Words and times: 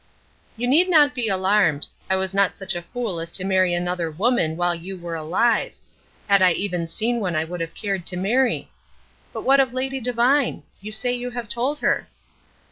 "You 0.57 0.67
need 0.67 0.89
not 0.89 1.13
be 1.13 1.27
alarmed. 1.27 1.85
I 2.09 2.15
was 2.15 2.33
not 2.33 2.57
such 2.57 2.73
a 2.73 2.81
fool 2.81 3.19
as 3.19 3.29
to 3.33 3.45
marry 3.45 3.71
another 3.75 4.09
woman 4.09 4.57
while 4.57 4.73
you 4.73 4.97
were 4.97 5.13
alive 5.13 5.75
had 6.27 6.41
I 6.41 6.53
even 6.53 6.87
seen 6.87 7.19
one 7.19 7.35
I 7.35 7.43
would 7.43 7.61
have 7.61 7.75
cared 7.75 8.07
to 8.07 8.17
marry. 8.17 8.71
But 9.31 9.43
what 9.43 9.59
of 9.59 9.73
Lady 9.75 10.01
Devine? 10.01 10.63
You 10.81 10.91
say 10.91 11.13
you 11.13 11.29
have 11.29 11.47
told 11.47 11.77
her." 11.81 12.07